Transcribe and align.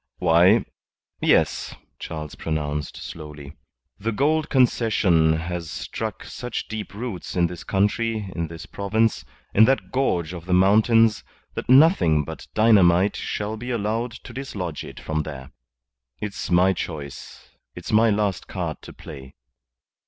"Why, 0.17 0.65
yes," 1.21 1.75
Charles 1.99 2.33
pronounced, 2.33 2.97
slowly. 2.97 3.53
"The 3.99 4.11
Gould 4.11 4.49
Concession 4.49 5.33
has 5.33 5.69
struck 5.69 6.23
such 6.23 6.67
deep 6.67 6.95
roots 6.95 7.35
in 7.35 7.45
this 7.45 7.63
country, 7.63 8.31
in 8.35 8.47
this 8.47 8.65
province, 8.65 9.25
in 9.53 9.65
that 9.65 9.91
gorge 9.91 10.33
of 10.33 10.45
the 10.47 10.55
mountains, 10.55 11.23
that 11.53 11.69
nothing 11.69 12.23
but 12.23 12.47
dynamite 12.55 13.15
shall 13.15 13.57
be 13.57 13.69
allowed 13.69 14.13
to 14.23 14.33
dislodge 14.33 14.83
it 14.83 14.99
from 14.99 15.21
there. 15.21 15.51
It's 16.19 16.49
my 16.49 16.73
choice. 16.73 17.49
It's 17.75 17.91
my 17.91 18.09
last 18.09 18.47
card 18.47 18.81
to 18.81 18.93
play." 18.93 19.35